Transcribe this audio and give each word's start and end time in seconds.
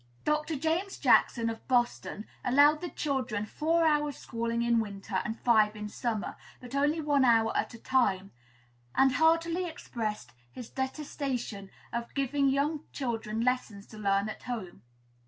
"Dr. 0.25 0.55
James 0.55 0.97
Jackson, 0.97 1.47
of 1.47 1.67
Boston, 1.67 2.25
allowed 2.43 2.81
the 2.81 2.89
children 2.89 3.45
four 3.45 3.85
hours 3.85 4.17
schooling 4.17 4.63
in 4.63 4.79
winter 4.79 5.21
and 5.23 5.39
five 5.39 5.75
in 5.75 5.87
summer, 5.89 6.37
but 6.59 6.73
only 6.73 6.99
one 6.99 7.23
hour 7.23 7.55
at 7.55 7.75
a 7.75 7.77
time; 7.77 8.31
and 8.95 9.11
heartily 9.11 9.65
expressed 9.69 10.31
his 10.51 10.71
detestation 10.71 11.69
of 11.93 12.11
giving 12.15 12.49
young 12.49 12.79
children 12.91 13.41
lessons 13.41 13.85
to 13.85 13.99
learn 13.99 14.27
at 14.27 14.41
home. 14.41 14.81